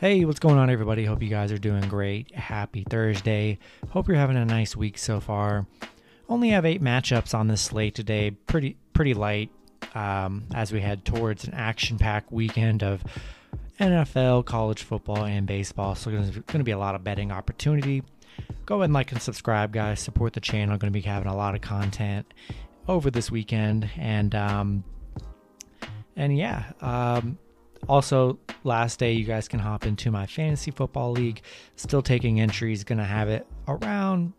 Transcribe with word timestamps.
Hey, 0.00 0.24
what's 0.24 0.38
going 0.38 0.58
on, 0.58 0.70
everybody? 0.70 1.04
Hope 1.04 1.24
you 1.24 1.28
guys 1.28 1.50
are 1.50 1.58
doing 1.58 1.80
great. 1.88 2.32
Happy 2.32 2.84
Thursday. 2.88 3.58
Hope 3.90 4.06
you're 4.06 4.16
having 4.16 4.36
a 4.36 4.44
nice 4.44 4.76
week 4.76 4.96
so 4.96 5.18
far. 5.18 5.66
Only 6.28 6.50
have 6.50 6.64
eight 6.64 6.80
matchups 6.80 7.34
on 7.34 7.48
this 7.48 7.62
slate 7.62 7.96
today. 7.96 8.30
Pretty 8.30 8.76
pretty 8.92 9.12
light 9.12 9.50
um, 9.96 10.44
as 10.54 10.70
we 10.70 10.80
head 10.80 11.04
towards 11.04 11.48
an 11.48 11.54
action-packed 11.54 12.30
weekend 12.30 12.84
of 12.84 13.02
NFL, 13.80 14.44
college 14.44 14.84
football, 14.84 15.24
and 15.24 15.48
baseball. 15.48 15.96
So 15.96 16.10
there's 16.10 16.30
going 16.30 16.60
to 16.60 16.62
be 16.62 16.70
a 16.70 16.78
lot 16.78 16.94
of 16.94 17.02
betting 17.02 17.32
opportunity. 17.32 18.04
Go 18.66 18.76
ahead 18.76 18.84
and 18.84 18.94
like 18.94 19.10
and 19.10 19.20
subscribe, 19.20 19.72
guys. 19.72 19.98
Support 19.98 20.34
the 20.34 20.40
channel. 20.40 20.78
going 20.78 20.92
to 20.92 20.96
be 20.96 21.04
having 21.04 21.26
a 21.26 21.36
lot 21.36 21.56
of 21.56 21.60
content 21.60 22.32
over 22.86 23.10
this 23.10 23.32
weekend, 23.32 23.90
and 23.96 24.32
um, 24.36 24.84
and 26.14 26.38
yeah. 26.38 26.70
Um, 26.80 27.36
also, 27.88 28.38
last 28.68 29.00
day, 29.00 29.12
you 29.12 29.24
guys 29.24 29.48
can 29.48 29.58
hop 29.58 29.84
into 29.84 30.12
my 30.12 30.26
fantasy 30.26 30.70
football 30.70 31.10
league. 31.10 31.42
Still 31.74 32.02
taking 32.02 32.40
entries. 32.40 32.84
To 32.84 32.94
have 32.94 33.28
it 33.28 33.46
around, 33.66 34.32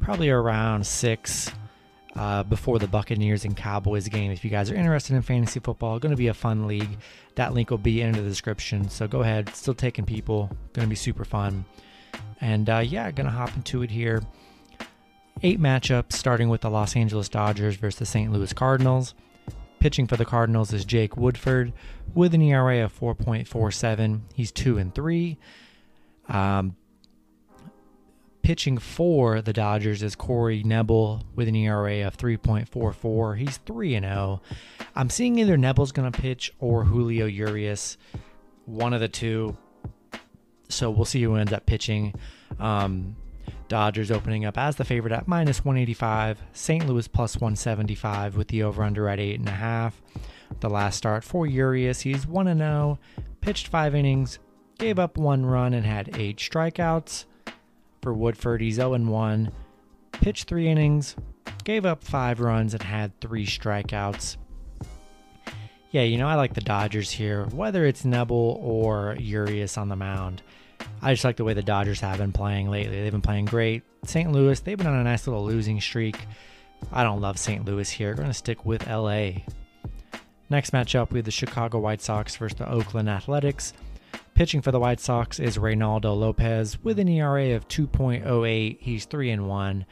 probably 0.00 0.30
around 0.30 0.86
six 0.86 1.50
uh, 2.16 2.42
before 2.42 2.78
the 2.78 2.88
Buccaneers 2.88 3.44
and 3.44 3.56
Cowboys 3.56 4.08
game. 4.08 4.32
If 4.32 4.44
you 4.44 4.50
guys 4.50 4.70
are 4.70 4.74
interested 4.74 5.14
in 5.14 5.22
fantasy 5.22 5.60
football, 5.60 5.98
going 5.98 6.10
to 6.10 6.16
be 6.16 6.28
a 6.28 6.34
fun 6.34 6.66
league. 6.66 6.98
That 7.34 7.52
link 7.52 7.70
will 7.70 7.78
be 7.78 8.00
in 8.00 8.12
the 8.12 8.22
description. 8.22 8.88
So 8.88 9.06
go 9.06 9.20
ahead. 9.20 9.54
Still 9.54 9.74
taking 9.74 10.06
people. 10.06 10.50
Going 10.72 10.86
to 10.86 10.90
be 10.90 10.96
super 10.96 11.24
fun. 11.24 11.64
And 12.40 12.68
uh, 12.70 12.78
yeah, 12.78 13.10
going 13.10 13.26
to 13.26 13.32
hop 13.32 13.54
into 13.54 13.82
it 13.82 13.90
here. 13.90 14.22
Eight 15.42 15.60
matchups, 15.60 16.12
starting 16.12 16.48
with 16.48 16.62
the 16.62 16.70
Los 16.70 16.96
Angeles 16.96 17.28
Dodgers 17.28 17.76
versus 17.76 17.98
the 17.98 18.06
St. 18.06 18.32
Louis 18.32 18.52
Cardinals. 18.54 19.14
Pitching 19.78 20.06
for 20.06 20.16
the 20.16 20.24
Cardinals 20.24 20.72
is 20.72 20.84
Jake 20.84 21.16
Woodford 21.16 21.72
with 22.14 22.34
an 22.34 22.42
ERA 22.42 22.84
of 22.84 22.98
4.47. 22.98 24.20
He's 24.34 24.50
2 24.50 24.78
and 24.78 24.94
3. 24.94 25.38
Um, 26.28 26.76
pitching 28.42 28.78
for 28.78 29.42
the 29.42 29.52
Dodgers 29.52 30.02
is 30.02 30.14
Corey 30.14 30.62
Knebel 30.62 31.22
with 31.34 31.48
an 31.48 31.56
ERA 31.56 32.06
of 32.06 32.16
3.44. 32.16 33.36
He's 33.36 33.56
3 33.58 33.94
and 33.96 34.06
0. 34.06 34.40
I'm 34.94 35.10
seeing 35.10 35.38
either 35.38 35.56
Knebel's 35.56 35.92
going 35.92 36.10
to 36.10 36.20
pitch 36.20 36.52
or 36.58 36.84
Julio 36.84 37.26
Urias, 37.26 37.98
one 38.64 38.92
of 38.92 39.00
the 39.00 39.08
two. 39.08 39.56
So 40.68 40.90
we'll 40.90 41.04
see 41.04 41.22
who 41.22 41.34
ends 41.36 41.52
up 41.52 41.66
pitching. 41.66 42.14
Um, 42.58 43.16
Dodgers 43.68 44.10
opening 44.10 44.44
up 44.44 44.56
as 44.56 44.76
the 44.76 44.84
favorite 44.84 45.12
at 45.12 45.26
minus 45.26 45.64
185. 45.64 46.42
St. 46.52 46.86
Louis 46.86 47.08
plus 47.08 47.36
175 47.36 48.36
with 48.36 48.48
the 48.48 48.62
over 48.62 48.82
under 48.82 49.08
at 49.08 49.18
8.5. 49.18 49.92
The 50.60 50.70
last 50.70 50.96
start 50.96 51.24
for 51.24 51.46
Urias, 51.46 52.02
he's 52.02 52.26
1 52.26 52.58
0, 52.58 52.98
pitched 53.40 53.68
5 53.68 53.94
innings, 53.94 54.38
gave 54.78 54.98
up 54.98 55.18
1 55.18 55.44
run, 55.44 55.74
and 55.74 55.84
had 55.84 56.16
8 56.16 56.36
strikeouts. 56.36 57.24
For 58.02 58.12
Woodford, 58.12 58.60
he's 58.60 58.76
0 58.76 58.96
1, 58.98 59.52
pitched 60.12 60.48
3 60.48 60.68
innings, 60.68 61.16
gave 61.64 61.84
up 61.84 62.04
5 62.04 62.40
runs, 62.40 62.74
and 62.74 62.82
had 62.82 63.20
3 63.20 63.44
strikeouts. 63.44 64.36
Yeah, 65.90 66.02
you 66.02 66.18
know, 66.18 66.28
I 66.28 66.34
like 66.34 66.54
the 66.54 66.60
Dodgers 66.60 67.10
here, 67.10 67.46
whether 67.46 67.84
it's 67.84 68.02
Knebel 68.02 68.58
or 68.62 69.16
Urias 69.18 69.76
on 69.76 69.88
the 69.88 69.96
mound. 69.96 70.42
I 71.02 71.12
just 71.12 71.24
like 71.24 71.36
the 71.36 71.44
way 71.44 71.54
the 71.54 71.62
Dodgers 71.62 72.00
have 72.00 72.18
been 72.18 72.32
playing 72.32 72.70
lately. 72.70 73.00
They've 73.00 73.12
been 73.12 73.20
playing 73.20 73.46
great. 73.46 73.82
St. 74.04 74.30
Louis, 74.30 74.58
they've 74.60 74.78
been 74.78 74.86
on 74.86 74.98
a 74.98 75.04
nice 75.04 75.26
little 75.26 75.44
losing 75.44 75.80
streak. 75.80 76.16
I 76.92 77.02
don't 77.02 77.20
love 77.20 77.38
St. 77.38 77.64
Louis 77.64 77.88
here. 77.88 78.10
We're 78.10 78.16
going 78.16 78.28
to 78.28 78.34
stick 78.34 78.64
with 78.64 78.86
LA. 78.86 79.30
Next 80.48 80.70
matchup, 80.72 81.10
we 81.10 81.18
have 81.18 81.24
the 81.24 81.30
Chicago 81.30 81.78
White 81.78 82.00
Sox 82.00 82.36
versus 82.36 82.58
the 82.58 82.70
Oakland 82.70 83.08
Athletics. 83.08 83.72
Pitching 84.34 84.62
for 84.62 84.70
the 84.70 84.78
White 84.78 85.00
Sox 85.00 85.40
is 85.40 85.58
Reynaldo 85.58 86.16
Lopez 86.16 86.82
with 86.84 86.98
an 86.98 87.08
ERA 87.08 87.54
of 87.54 87.66
2.08. 87.68 88.78
He's 88.80 89.04
3 89.06 89.30
and 89.30 89.48
1. 89.48 89.86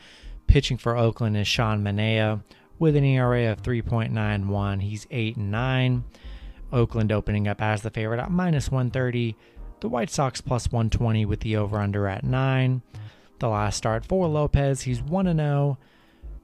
Pitching 0.47 0.77
for 0.77 0.97
Oakland 0.97 1.37
is 1.37 1.49
Sean 1.49 1.83
Manaea 1.83 2.43
with 2.79 2.95
an 2.95 3.05
ERA 3.05 3.51
of 3.51 3.63
3.91. 3.63 4.83
He's 4.83 5.07
8 5.11 5.37
and 5.37 5.51
9. 5.51 6.05
Oakland 6.73 7.11
opening 7.11 7.49
up 7.49 7.63
as 7.63 7.83
the 7.83 7.91
favorite 7.91 8.21
at 8.21 8.31
minus 8.31 8.71
130. 8.71 9.37
The 9.81 9.89
White 9.89 10.11
Sox 10.11 10.41
plus 10.41 10.71
120 10.71 11.27
with 11.27 11.41
the 11.41 11.57
over 11.57 11.79
under 11.79 12.07
at 12.09 12.25
9. 12.25 12.83
The 13.39 13.49
last 13.49 13.77
start 13.77 14.07
for 14.07 14.27
Lopez, 14.29 14.83
he's 14.83 15.03
1 15.03 15.37
0, 15.37 15.79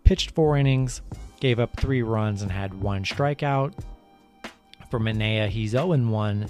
pitched 0.05 0.33
4 0.33 0.57
innings, 0.57 1.03
gave 1.41 1.59
up 1.59 1.77
3 1.77 2.03
runs, 2.03 2.43
and 2.43 2.51
had 2.51 2.81
1 2.81 3.05
strikeout. 3.05 3.73
For 4.91 4.99
Manaea, 4.99 5.49
he's 5.49 5.71
0 5.71 5.87
1, 5.87 6.49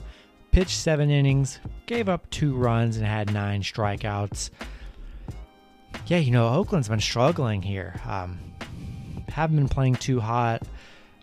pitched 0.51 0.77
7 0.77 1.11
innings, 1.11 1.61
gave 1.87 2.09
up 2.09 2.29
2 2.31 2.57
runs, 2.57 2.97
and 2.97 3.07
had 3.07 3.33
9 3.33 3.63
strikeouts. 3.63 4.51
Yeah, 6.07 6.19
you 6.19 6.33
know, 6.33 6.49
Oakland's 6.49 6.89
been 6.89 7.01
struggling 7.01 7.63
here. 7.63 8.01
Um, 8.07 8.39
haven't 9.29 9.57
been 9.57 9.69
playing 9.69 9.97
too 9.97 10.19
hot. 10.21 10.63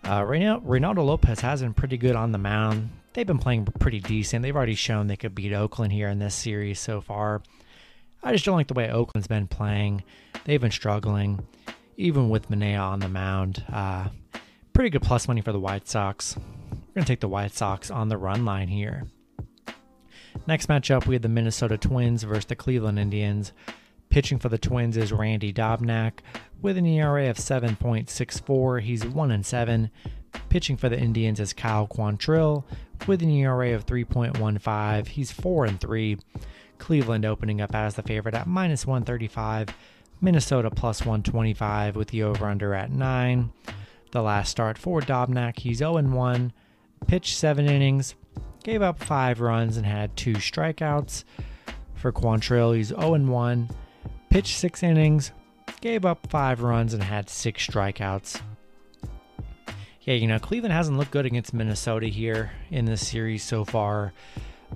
Uh, 0.07 0.23
right 0.23 0.40
now, 0.40 0.59
Reynaldo 0.59 1.06
Lopez 1.06 1.41
has 1.41 1.62
been 1.62 1.73
pretty 1.73 1.97
good 1.97 2.16
on 2.16 2.31
the 2.31 2.38
mound 2.38 2.90
they've 3.17 3.25
been 3.25 3.39
playing 3.39 3.66
pretty 3.79 4.00
decent. 4.00 4.44
They've 4.44 4.55
already 4.55 4.75
shown 4.75 5.07
they 5.07 5.17
could 5.17 5.33
beat 5.33 5.51
Oakland 5.51 5.91
here 5.91 6.07
in 6.07 6.19
this 6.19 6.35
series 6.35 6.79
so 6.79 7.01
far. 7.01 7.41
I 8.22 8.31
just 8.31 8.45
don't 8.45 8.55
like 8.55 8.67
the 8.67 8.75
way 8.75 8.91
Oakland's 8.91 9.28
been 9.28 9.47
playing. 9.47 10.03
They've 10.45 10.61
been 10.61 10.69
struggling, 10.69 11.44
even 11.97 12.29
with 12.29 12.51
Manaea 12.51 12.79
on 12.79 13.00
the 13.00 13.09
mound. 13.09 13.63
Uh, 13.73 14.09
pretty 14.72 14.91
good 14.91 15.01
plus 15.01 15.28
money 15.28 15.41
for 15.41 15.51
the 15.51 15.59
White 15.59 15.88
Sox. 15.88 16.38
We're 16.38 16.94
going 16.94 17.05
to 17.05 17.11
take 17.11 17.22
the 17.22 17.28
White 17.28 17.53
Sox 17.53 17.89
on 17.89 18.09
the 18.09 18.17
run 18.17 18.45
line 18.45 18.67
here. 18.67 19.07
Next 20.45 20.67
matchup, 20.67 21.07
we 21.07 21.16
have 21.16 21.23
the 21.23 21.28
Minnesota 21.28 21.75
Twins 21.75 22.22
versus 22.22 22.45
the 22.45 22.55
Cleveland 22.55 22.99
Indians. 22.99 23.51
Pitching 24.09 24.38
for 24.38 24.49
the 24.49 24.59
Twins 24.59 24.95
is 24.95 25.11
Randy 25.11 25.51
Dobnak 25.51 26.19
with 26.61 26.78
an 26.78 26.85
ERA 26.85 27.31
of 27.31 27.38
7.64. 27.38 28.81
He's 28.81 29.03
1 29.03 29.31
and 29.31 29.45
7. 29.45 29.89
Pitching 30.49 30.78
for 30.78 30.88
the 30.88 30.99
Indians 30.99 31.39
is 31.39 31.51
Kyle 31.51 31.88
Quantrill 31.88 32.63
with 33.06 33.22
an 33.22 33.30
ERA 33.30 33.74
of 33.74 33.85
3.15. 33.85 35.08
He's 35.08 35.31
4 35.31 35.66
and 35.66 35.80
3. 35.80 36.18
Cleveland 36.78 37.25
opening 37.25 37.62
up 37.62 37.75
as 37.75 37.96
the 37.96 38.03
favorite 38.03 38.35
at 38.35 38.47
minus 38.47 38.85
135. 38.85 39.69
Minnesota 40.22 40.72
plus 40.72 41.02
125 41.02 41.96
with 41.96 42.09
the 42.09 42.24
over 42.24 42.47
under 42.47 42.74
at 42.74 42.91
9. 42.91 43.52
The 44.12 44.22
last 44.22 44.50
start 44.50 44.78
for 44.78 45.02
Dobnak, 45.02 45.59
he's 45.59 45.78
0 45.78 46.02
1. 46.02 46.53
Pitched 47.08 47.38
7 47.38 47.68
innings, 47.68 48.16
gave 48.63 48.81
up 48.81 49.03
5 49.03 49.40
runs, 49.40 49.78
and 49.78 49.85
had 49.85 50.16
2 50.16 50.34
strikeouts. 50.34 51.24
For 51.94 52.12
Quantrill, 52.12 52.75
he's 52.75 52.88
0 52.88 53.19
1. 53.19 53.69
Pitched 54.29 54.58
6 54.58 54.81
innings, 54.81 55.31
gave 55.81 56.06
up 56.06 56.28
5 56.28 56.62
runs, 56.62 56.94
and 56.94 57.03
had 57.03 57.29
6 57.29 57.68
strikeouts 57.68 58.41
yeah, 60.07 60.13
you 60.13 60.25
know, 60.25 60.40
Cleveland 60.40 60.72
hasn't 60.72 60.97
looked 60.97 61.12
good 61.12 61.25
against 61.25 61.53
Minnesota 61.53 62.07
here 62.07 62.53
in 62.72 62.85
this 62.85 63.06
series 63.06 63.44
so 63.44 63.66
far, 63.66 64.13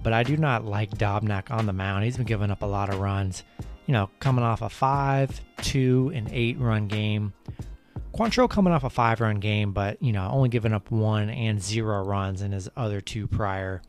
but 0.03 0.11
I 0.11 0.23
do 0.23 0.35
not 0.35 0.65
like 0.65 0.91
Dobnak 0.91 1.49
on 1.49 1.65
the 1.65 1.73
mound. 1.73 2.03
He's 2.03 2.17
been 2.17 2.25
giving 2.25 2.51
up 2.51 2.63
a 2.63 2.65
lot 2.65 2.89
of 2.89 2.99
runs. 2.99 3.43
You 3.85 3.93
know, 3.93 4.09
coming 4.19 4.43
off 4.43 4.61
a 4.61 4.69
5, 4.69 5.39
2, 5.61 6.11
and 6.13 6.29
8 6.29 6.59
run 6.59 6.87
game. 6.87 7.31
Quantrill 8.13 8.49
coming 8.49 8.73
off 8.73 8.83
a 8.83 8.89
5 8.89 9.21
run 9.21 9.39
game, 9.39 9.71
but, 9.71 10.03
you 10.03 10.11
know, 10.11 10.29
only 10.29 10.49
giving 10.49 10.73
up 10.73 10.91
1 10.91 11.29
and 11.29 11.63
0 11.63 12.03
runs 12.03 12.41
in 12.41 12.51
his 12.51 12.69
other 12.75 12.99
two 12.99 13.25
prior. 13.25 13.81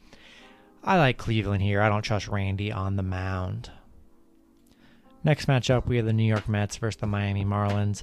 I 0.84 0.96
like 0.98 1.18
Cleveland 1.18 1.62
here. 1.62 1.82
I 1.82 1.88
don't 1.88 2.02
trust 2.02 2.28
Randy 2.28 2.70
on 2.70 2.94
the 2.94 3.02
mound. 3.02 3.68
Next 5.24 5.46
matchup, 5.46 5.86
we 5.86 5.96
have 5.98 6.06
the 6.06 6.12
New 6.12 6.24
York 6.24 6.48
Mets 6.48 6.76
versus 6.76 7.00
the 7.00 7.06
Miami 7.06 7.44
Marlins. 7.44 8.02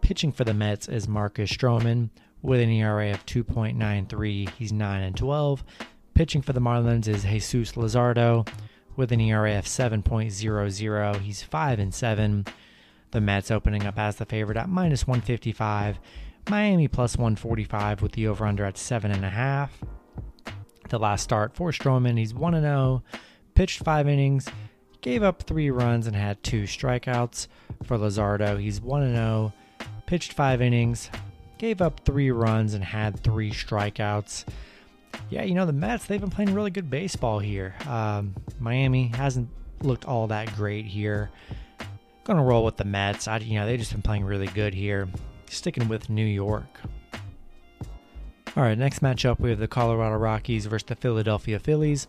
Pitching 0.00 0.32
for 0.32 0.42
the 0.42 0.54
Mets 0.54 0.88
is 0.88 1.06
Marcus 1.06 1.52
Stroman 1.52 2.10
with 2.42 2.60
an 2.60 2.70
ERA 2.70 3.12
of 3.12 3.24
2.93. 3.26 4.50
He's 4.50 4.72
9 4.72 5.02
and 5.02 5.16
12. 5.16 5.64
Pitching 6.14 6.42
for 6.42 6.52
the 6.52 6.60
Marlins 6.60 7.06
is 7.06 7.22
Jesus 7.22 7.72
Luzardo 7.72 8.48
with 8.96 9.12
an 9.12 9.20
ERA 9.20 9.58
of 9.58 9.66
7.00. 9.66 11.20
He's 11.20 11.42
5 11.42 11.78
and 11.78 11.94
7. 11.94 12.46
The 13.12 13.20
Mets 13.20 13.50
opening 13.52 13.86
up 13.86 13.98
as 13.98 14.16
the 14.16 14.26
favorite 14.26 14.58
at 14.58 14.68
minus 14.68 15.06
155. 15.06 16.00
Miami 16.50 16.88
plus 16.88 17.16
145 17.16 18.02
with 18.02 18.12
the 18.12 18.26
over 18.26 18.44
under 18.44 18.64
at 18.64 18.74
7.5. 18.74 19.68
The 20.88 20.98
last 20.98 21.22
start 21.22 21.54
for 21.54 21.70
Stroman, 21.70 22.18
he's 22.18 22.34
1 22.34 22.60
0, 22.60 23.02
pitched 23.54 23.84
5 23.84 24.08
innings, 24.08 24.48
gave 25.06 25.22
up 25.22 25.44
3 25.44 25.70
runs, 25.70 26.06
and 26.06 26.16
had 26.16 26.42
2 26.42 26.64
strikeouts. 26.64 27.46
For 27.84 27.96
Luzardo. 27.96 28.60
he's 28.60 28.80
1 28.80 29.14
0, 29.14 29.52
pitched 30.06 30.32
5 30.32 30.60
innings, 30.60 31.10
gave 31.58 31.80
up 31.80 32.00
three 32.04 32.30
runs 32.30 32.74
and 32.74 32.82
had 32.82 33.22
three 33.22 33.50
strikeouts. 33.50 34.44
Yeah, 35.30 35.42
you 35.42 35.54
know, 35.54 35.66
the 35.66 35.72
Mets, 35.72 36.06
they've 36.06 36.20
been 36.20 36.30
playing 36.30 36.54
really 36.54 36.70
good 36.70 36.90
baseball 36.90 37.38
here. 37.38 37.74
Um, 37.86 38.34
Miami 38.60 39.08
hasn't 39.08 39.48
looked 39.82 40.04
all 40.04 40.26
that 40.28 40.54
great 40.56 40.84
here. 40.84 41.30
Gonna 42.24 42.42
roll 42.42 42.64
with 42.64 42.76
the 42.76 42.84
Mets. 42.84 43.28
I, 43.28 43.38
you 43.38 43.58
know, 43.58 43.66
they've 43.66 43.78
just 43.78 43.92
been 43.92 44.02
playing 44.02 44.24
really 44.24 44.48
good 44.48 44.74
here. 44.74 45.08
Sticking 45.48 45.88
with 45.88 46.10
New 46.10 46.26
York. 46.26 46.80
All 48.56 48.62
right, 48.62 48.76
next 48.76 49.00
matchup 49.00 49.38
we 49.38 49.50
have 49.50 49.58
the 49.58 49.68
Colorado 49.68 50.16
Rockies 50.16 50.66
versus 50.66 50.86
the 50.86 50.96
Philadelphia 50.96 51.58
Phillies. 51.58 52.08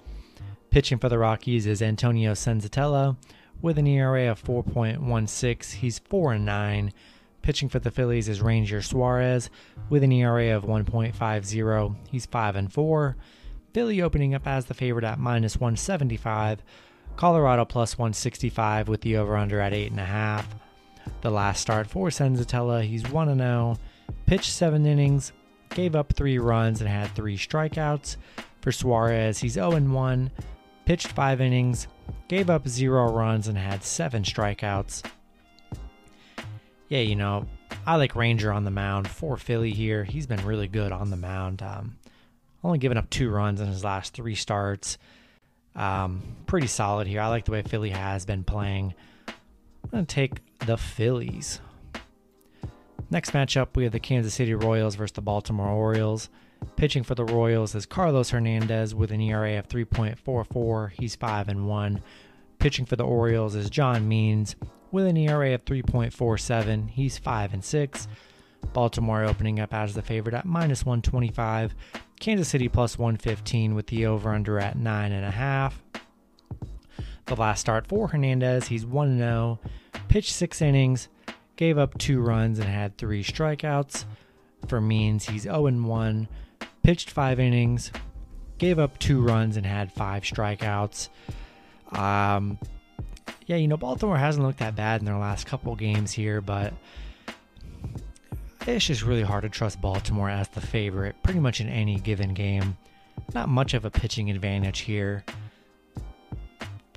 Pitching 0.77 0.99
for 0.99 1.09
the 1.09 1.17
Rockies 1.17 1.65
is 1.65 1.81
Antonio 1.81 2.33
Senzatela 2.33 3.17
with 3.63 3.79
an 3.79 3.87
ERA 3.87 4.29
of 4.29 4.43
4.16. 4.43 5.73
He's 5.73 5.97
4 5.97 6.33
and 6.33 6.45
9. 6.45 6.93
Pitching 7.41 7.67
for 7.67 7.79
the 7.79 7.89
Phillies 7.89 8.29
is 8.29 8.43
Ranger 8.43 8.83
Suarez 8.83 9.49
with 9.89 10.03
an 10.03 10.11
ERA 10.11 10.55
of 10.55 10.65
1.50. 10.65 11.95
He's 12.11 12.27
5 12.27 12.55
and 12.55 12.71
4. 12.71 13.17
Philly 13.73 14.03
opening 14.03 14.35
up 14.35 14.45
as 14.45 14.67
the 14.67 14.75
favorite 14.75 15.03
at 15.03 15.17
minus 15.17 15.55
175. 15.55 16.61
Colorado 17.15 17.65
plus 17.65 17.97
165 17.97 18.87
with 18.87 19.01
the 19.01 19.17
over 19.17 19.35
under 19.35 19.59
at 19.59 19.73
8.5. 19.73 20.45
The 21.21 21.31
last 21.31 21.59
start 21.59 21.87
for 21.87 22.09
Senzatela, 22.09 22.83
he's 22.83 23.09
1 23.09 23.35
0. 23.35 23.79
Pitched 24.27 24.51
7 24.51 24.85
innings, 24.85 25.31
gave 25.71 25.95
up 25.95 26.13
3 26.13 26.37
runs, 26.37 26.81
and 26.81 26.87
had 26.87 27.15
3 27.15 27.35
strikeouts. 27.35 28.17
For 28.61 28.71
Suarez, 28.71 29.39
he's 29.39 29.53
0 29.53 29.71
1 29.71 30.31
pitched 30.87 31.07
five 31.07 31.41
innings, 31.41 31.85
gave 32.29 32.49
up 32.49 32.65
zero 32.65 33.11
runs, 33.11 33.49
and 33.49 33.57
had 33.57 33.83
seven 33.83 34.23
strikeouts. 34.23 35.05
Yeah, 36.87 37.01
you 37.01 37.17
know, 37.17 37.45
I 37.85 37.97
like 37.97 38.15
Ranger 38.15 38.53
on 38.53 38.63
the 38.63 38.71
mound 38.71 39.05
for 39.09 39.35
Philly 39.35 39.71
here. 39.71 40.05
He's 40.05 40.27
been 40.27 40.45
really 40.45 40.69
good 40.69 40.93
on 40.93 41.09
the 41.09 41.17
mound. 41.17 41.61
Um, 41.61 41.97
only 42.63 42.77
given 42.77 42.97
up 42.97 43.09
two 43.09 43.29
runs 43.29 43.59
in 43.59 43.67
his 43.67 43.83
last 43.83 44.13
three 44.13 44.35
starts. 44.35 44.97
Um, 45.75 46.21
pretty 46.45 46.67
solid 46.67 47.05
here. 47.05 47.19
I 47.19 47.27
like 47.27 47.43
the 47.43 47.51
way 47.51 47.63
Philly 47.63 47.89
has 47.89 48.25
been 48.25 48.45
playing. 48.45 48.93
I'm 49.27 49.89
going 49.91 50.05
to 50.05 50.15
take 50.15 50.39
the 50.59 50.77
Phillies. 50.77 51.59
Next 53.11 53.31
matchup, 53.31 53.75
we 53.75 53.83
have 53.83 53.91
the 53.91 53.99
Kansas 53.99 54.33
City 54.33 54.53
Royals 54.53 54.95
versus 54.95 55.11
the 55.11 55.21
Baltimore 55.21 55.67
Orioles. 55.67 56.29
Pitching 56.75 57.03
for 57.03 57.15
the 57.15 57.25
Royals 57.25 57.73
is 57.73 57.85
Carlos 57.85 58.29
Hernandez 58.29 58.93
with 58.93 59.11
an 59.11 59.19
ERA 59.19 59.57
of 59.57 59.67
3.44. 59.67 60.91
He's 60.91 61.15
5 61.15 61.47
and 61.47 61.67
1. 61.67 62.01
Pitching 62.59 62.85
for 62.85 62.95
the 62.95 63.05
Orioles 63.05 63.55
is 63.55 63.69
John 63.69 64.07
Means 64.07 64.55
with 64.91 65.07
an 65.07 65.17
ERA 65.17 65.53
of 65.53 65.65
3.47. 65.65 66.89
He's 66.91 67.17
5 67.17 67.53
and 67.53 67.63
6. 67.63 68.07
Baltimore 68.73 69.23
opening 69.23 69.59
up 69.59 69.73
as 69.73 69.95
the 69.95 70.01
favorite 70.01 70.35
at 70.35 70.45
minus 70.45 70.85
125. 70.85 71.73
Kansas 72.19 72.47
City 72.47 72.67
plus 72.67 72.97
115 72.97 73.75
with 73.75 73.87
the 73.87 74.05
over 74.05 74.33
under 74.33 74.59
at 74.59 74.77
9.5. 74.77 75.73
The 77.25 77.35
last 77.35 77.59
start 77.59 77.87
for 77.87 78.07
Hernandez, 78.07 78.67
he's 78.67 78.85
1 78.85 79.17
0. 79.17 79.59
Pitched 80.07 80.31
six 80.31 80.61
innings, 80.61 81.09
gave 81.57 81.77
up 81.77 81.97
two 81.97 82.21
runs, 82.21 82.59
and 82.59 82.69
had 82.69 82.97
three 82.97 83.23
strikeouts. 83.23 84.05
For 84.67 84.79
Means, 84.79 85.27
he's 85.27 85.43
0 85.43 85.63
1 85.63 86.27
pitched 86.87 87.09
five 87.09 87.37
innings, 87.37 87.91
gave 88.59 88.79
up 88.79 88.97
two 88.97 89.21
runs, 89.21 89.57
and 89.57 89.65
had 89.65 89.91
five 89.91 90.23
strikeouts. 90.23 91.09
Um, 91.91 92.57
yeah, 93.45 93.57
you 93.57 93.67
know, 93.67 93.75
Baltimore 93.75 94.15
hasn't 94.15 94.45
looked 94.45 94.59
that 94.59 94.77
bad 94.77 95.01
in 95.01 95.05
their 95.05 95.17
last 95.17 95.45
couple 95.47 95.75
games 95.75 96.13
here, 96.13 96.39
but 96.39 96.73
it's 98.65 98.85
just 98.85 99.03
really 99.03 99.21
hard 99.21 99.41
to 99.41 99.49
trust 99.49 99.81
Baltimore 99.81 100.29
as 100.29 100.47
the 100.47 100.61
favorite 100.61 101.21
pretty 101.23 101.41
much 101.41 101.59
in 101.59 101.67
any 101.67 101.99
given 101.99 102.33
game. 102.33 102.77
Not 103.33 103.49
much 103.49 103.73
of 103.73 103.83
a 103.83 103.91
pitching 103.91 104.29
advantage 104.29 104.79
here. 104.79 105.25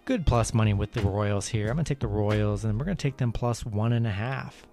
Good 0.04 0.24
plus 0.24 0.54
money 0.54 0.72
with 0.72 0.92
the 0.92 1.02
Royals 1.02 1.48
here. 1.48 1.66
I'm 1.66 1.74
going 1.74 1.84
to 1.84 1.88
take 1.88 1.98
the 1.98 2.06
Royals, 2.06 2.64
and 2.64 2.78
we're 2.78 2.84
going 2.84 2.96
to 2.96 3.02
take 3.02 3.16
them 3.16 3.32
plus 3.32 3.66
one 3.66 3.92
and 3.92 4.06
a 4.06 4.12
half. 4.12 4.64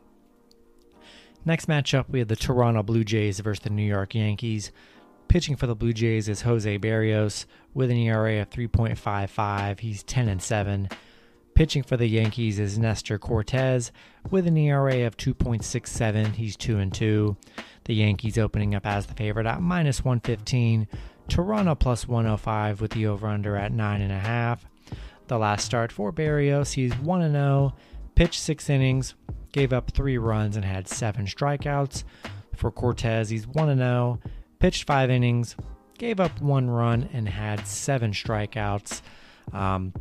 Next 1.44 1.68
matchup, 1.68 2.08
we 2.08 2.20
have 2.20 2.28
the 2.28 2.36
Toronto 2.36 2.84
Blue 2.84 3.04
Jays 3.04 3.40
versus 3.40 3.64
the 3.64 3.72
New 3.72 3.82
York 3.82 4.14
Yankees. 4.14 4.72
Pitching 5.28 5.58
for 5.58 5.68
the 5.68 5.76
Blue 5.76 5.92
Jays 5.92 6.30
is 6.30 6.42
Jose 6.42 6.80
Berrios 6.80 7.46
with 7.74 7.92
an 7.92 7.98
ERA 7.98 8.42
of 8.42 8.50
3.55. 8.50 9.80
He's 9.82 10.04
10 10.04 10.30
and 10.30 10.42
7. 10.42 10.88
Pitching 11.54 11.84
for 11.84 11.98
the 11.98 12.08
Yankees 12.08 12.60
is 12.60 12.80
Nestor 12.80 13.20
Cortes 13.20 13.92
with 14.32 14.48
an 14.48 14.56
ERA 14.56 15.06
of 15.06 15.18
2.67. 15.18 16.36
He's 16.36 16.56
2 16.56 16.78
and 16.78 16.94
2. 16.94 17.36
The 17.86 17.96
Yankees 17.96 18.38
opening 18.38 18.74
up 18.74 18.86
as 18.86 19.06
the 19.06 19.16
favorite 19.16 19.48
at 19.48 19.62
minus 19.62 20.06
115. 20.06 20.88
Toronto 21.28 21.76
plus 21.76 22.08
105 22.08 22.80
with 22.80 22.92
the 22.92 23.08
over 23.08 23.28
under 23.28 23.58
at 23.58 23.74
9.5. 23.74 24.60
The 25.28 25.38
last 25.38 25.66
start 25.66 25.92
for 25.92 26.14
Berrios, 26.14 26.74
he's 26.74 26.98
1 27.00 27.32
0, 27.32 27.74
pitched 28.16 28.40
six 28.40 28.70
innings, 28.70 29.14
gave 29.52 29.74
up 29.74 29.92
three 29.92 30.18
runs, 30.18 30.56
and 30.56 30.64
had 30.64 30.88
seven 30.88 31.26
strikeouts. 31.26 32.06
For 32.56 32.72
Cortes, 32.72 33.30
he's 33.30 33.46
1 33.46 33.78
0, 33.78 34.20
pitched 34.60 34.86
five 34.86 35.10
innings, 35.10 35.56
gave 35.98 36.20
up 36.20 36.42
one 36.42 36.70
run, 36.70 37.10
and 37.14 37.28
had 37.28 37.66
seven 37.68 38.12
strikeouts. 38.12 39.02
Um, 39.54 39.94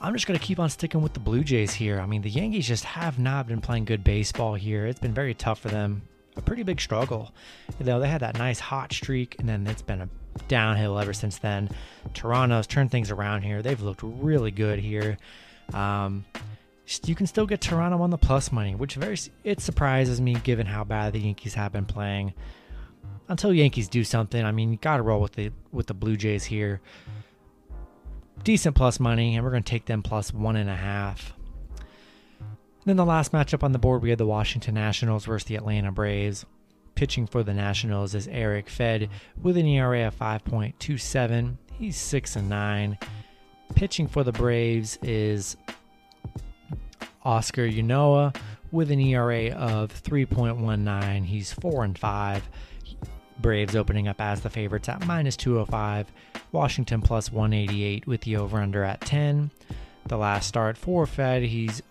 I'm 0.00 0.12
just 0.12 0.26
going 0.26 0.38
to 0.38 0.44
keep 0.44 0.58
on 0.58 0.68
sticking 0.68 1.00
with 1.00 1.14
the 1.14 1.20
Blue 1.20 1.42
Jays 1.42 1.72
here. 1.72 1.98
I 1.98 2.06
mean, 2.06 2.22
the 2.22 2.30
Yankees 2.30 2.68
just 2.68 2.84
have 2.84 3.18
not 3.18 3.46
been 3.46 3.60
playing 3.60 3.86
good 3.86 4.04
baseball 4.04 4.54
here. 4.54 4.86
It's 4.86 5.00
been 5.00 5.14
very 5.14 5.34
tough 5.34 5.60
for 5.60 5.68
them. 5.68 6.02
A 6.36 6.42
pretty 6.42 6.62
big 6.62 6.80
struggle. 6.80 7.32
You 7.78 7.86
know, 7.86 8.00
they 8.00 8.08
had 8.08 8.20
that 8.20 8.36
nice 8.36 8.58
hot 8.58 8.92
streak, 8.92 9.36
and 9.38 9.48
then 9.48 9.66
it's 9.66 9.82
been 9.82 10.02
a 10.02 10.08
downhill 10.48 10.98
ever 10.98 11.12
since 11.12 11.38
then. 11.38 11.70
Toronto's 12.12 12.66
turned 12.66 12.90
things 12.90 13.10
around 13.10 13.42
here. 13.42 13.62
They've 13.62 13.80
looked 13.80 14.02
really 14.02 14.50
good 14.50 14.78
here. 14.78 15.16
Um, 15.72 16.24
you 17.04 17.14
can 17.14 17.26
still 17.26 17.46
get 17.46 17.60
Toronto 17.60 18.02
on 18.02 18.10
the 18.10 18.18
plus 18.18 18.52
money, 18.52 18.74
which 18.74 18.96
very 18.96 19.16
it 19.42 19.60
surprises 19.60 20.20
me 20.20 20.34
given 20.34 20.66
how 20.66 20.84
bad 20.84 21.14
the 21.14 21.20
Yankees 21.20 21.54
have 21.54 21.72
been 21.72 21.86
playing 21.86 22.34
until 23.28 23.52
Yankees 23.52 23.88
do 23.88 24.04
something, 24.04 24.44
I 24.44 24.52
mean, 24.52 24.70
you 24.70 24.76
got 24.76 24.98
to 24.98 25.02
roll 25.02 25.20
with 25.20 25.32
the 25.32 25.50
with 25.72 25.86
the 25.86 25.94
Blue 25.94 26.16
Jays 26.16 26.44
here. 26.44 26.80
Decent 28.42 28.76
plus 28.76 29.00
money, 29.00 29.36
and 29.36 29.44
we're 29.44 29.50
going 29.50 29.62
to 29.62 29.70
take 29.70 29.86
them 29.86 30.02
plus 30.02 30.32
one 30.32 30.56
and 30.56 30.68
a 30.68 30.76
half. 30.76 31.32
Then 32.84 32.96
the 32.96 33.04
last 33.04 33.32
matchup 33.32 33.62
on 33.62 33.72
the 33.72 33.78
board, 33.78 34.02
we 34.02 34.10
had 34.10 34.18
the 34.18 34.26
Washington 34.26 34.74
Nationals 34.74 35.24
versus 35.24 35.46
the 35.46 35.56
Atlanta 35.56 35.90
Braves. 35.90 36.44
Pitching 36.94 37.26
for 37.26 37.42
the 37.42 37.54
Nationals 37.54 38.14
is 38.14 38.28
Erick 38.28 38.66
Fedde 38.66 39.08
with 39.42 39.56
an 39.56 39.66
ERA 39.66 40.06
of 40.06 40.18
5.27. 40.18 41.56
He's 41.72 41.96
six 41.96 42.36
and 42.36 42.48
nine. 42.48 42.98
Pitching 43.74 44.06
for 44.06 44.22
the 44.22 44.32
Braves 44.32 44.98
is 45.02 45.56
Huascar 47.24 47.72
Ynoa 47.72 48.36
with 48.74 48.90
an 48.90 49.00
ERA 49.00 49.50
of 49.50 50.02
3.19. 50.02 51.24
He's 51.24 51.52
four 51.52 51.84
and 51.84 51.96
five. 51.96 52.46
Braves 53.38 53.76
opening 53.76 54.08
up 54.08 54.20
as 54.20 54.40
the 54.40 54.50
favorites 54.50 54.88
at 54.88 55.06
minus 55.06 55.36
205, 55.36 56.12
Washington 56.52 57.00
plus 57.00 57.32
188 57.32 58.06
with 58.06 58.22
the 58.22 58.36
over 58.36 58.58
under 58.58 58.84
at 58.84 59.00
10. 59.00 59.50
The 60.06 60.16
last 60.16 60.48
start 60.48 60.76
for 60.76 61.06
Fedde, 61.06 61.48
he's 61.48 61.82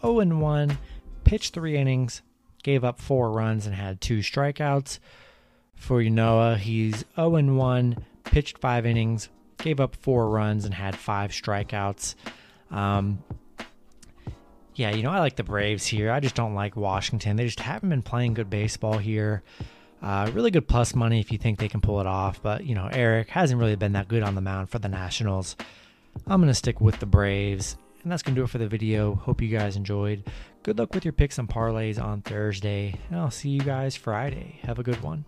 0 0.00 0.20
and 0.20 0.40
1, 0.40 0.78
pitched 1.24 1.54
three 1.54 1.76
innings, 1.76 2.22
gave 2.62 2.84
up 2.84 3.00
four 3.00 3.30
runs, 3.30 3.66
and 3.66 3.74
had 3.74 4.00
two 4.00 4.18
strikeouts. 4.18 4.98
For 5.74 6.00
Ynoa, 6.00 6.58
he's 6.58 7.04
0 7.16 7.36
and 7.36 7.56
1, 7.56 8.04
pitched 8.24 8.58
five 8.58 8.84
innings, 8.84 9.28
gave 9.58 9.80
up 9.80 9.96
four 9.96 10.28
runs, 10.28 10.64
and 10.64 10.74
had 10.74 10.96
five 10.96 11.30
strikeouts. 11.30 12.14
Um, 12.70 13.22
yeah, 14.74 14.90
you 14.90 15.02
know, 15.02 15.10
I 15.10 15.18
like 15.18 15.36
the 15.36 15.44
Braves 15.44 15.86
here. 15.86 16.10
I 16.10 16.20
just 16.20 16.34
don't 16.34 16.54
like 16.54 16.76
Washington. 16.76 17.36
They 17.36 17.44
just 17.44 17.60
haven't 17.60 17.90
been 17.90 18.02
playing 18.02 18.34
good 18.34 18.50
baseball 18.50 18.98
here. 18.98 19.42
Uh, 20.02 20.30
really 20.34 20.50
good 20.50 20.66
plus 20.66 20.94
money 20.94 21.20
if 21.20 21.30
you 21.30 21.38
think 21.38 21.58
they 21.58 21.68
can 21.68 21.80
pull 21.80 22.00
it 22.00 22.06
off, 22.06 22.42
but 22.42 22.64
you 22.64 22.74
know 22.74 22.88
Erick 22.90 23.28
hasn't 23.28 23.60
really 23.60 23.76
been 23.76 23.92
that 23.92 24.08
good 24.08 24.22
on 24.22 24.34
the 24.34 24.40
mound 24.40 24.68
for 24.68 24.80
the 24.80 24.88
Nationals. 24.88 25.56
I'm 26.26 26.40
gonna 26.40 26.54
stick 26.54 26.80
with 26.80 26.98
the 26.98 27.06
Braves, 27.06 27.76
and 28.02 28.10
that's 28.10 28.22
gonna 28.22 28.34
do 28.34 28.42
it 28.42 28.50
for 28.50 28.58
the 28.58 28.66
video. 28.66 29.14
Hope 29.14 29.40
you 29.40 29.48
guys 29.48 29.76
enjoyed. 29.76 30.24
Good 30.64 30.78
luck 30.78 30.94
with 30.94 31.04
your 31.04 31.12
picks 31.12 31.38
and 31.38 31.48
parlays 31.48 32.02
on 32.02 32.22
Thursday, 32.22 32.98
and 33.10 33.20
I'll 33.20 33.30
see 33.30 33.50
you 33.50 33.60
guys 33.60 33.94
Friday. 33.94 34.58
Have 34.62 34.80
a 34.80 34.82
good 34.82 35.02
one. 35.02 35.24